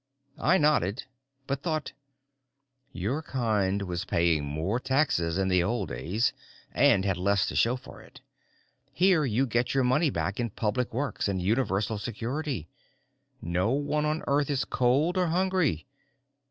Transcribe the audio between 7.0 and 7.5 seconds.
had less